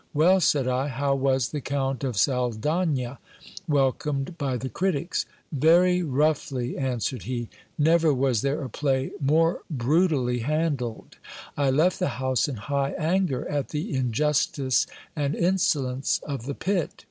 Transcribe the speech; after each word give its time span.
Well, 0.15 0.39
said 0.41 0.67
I, 0.67 0.87
how 0.87 1.13
was 1.13 1.49
"The 1.49 1.61
Count 1.61 2.03
of 2.03 2.17
Saldagna" 2.17 3.19
welcomed 3.77 4.35
by 4.35 4.57
the 4.57 4.67
critics? 4.67 5.27
Very 5.51 6.01
roughly, 6.01 6.75
answered 6.75 7.21
he; 7.25 7.49
never 7.77 8.11
was 8.11 8.41
there 8.41 8.63
a 8.63 8.69
play 8.71 9.11
more 9.21 9.61
brutally 9.69 10.39
handled; 10.39 11.17
I 11.55 11.69
left 11.69 11.99
the 11.99 12.07
house 12.17 12.47
in 12.47 12.55
high 12.55 12.95
anger 12.97 13.47
at 13.47 13.69
the 13.69 13.93
injustice 13.93 14.87
and 15.15 15.35
insolence 15.35 16.19
of 16.25 16.47
the 16.47 16.55
pit. 16.55 16.93